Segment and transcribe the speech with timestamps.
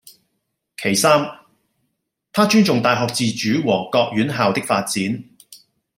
[0.81, 1.27] 其三，
[2.33, 5.23] 她尊重大學自主和各院校的發展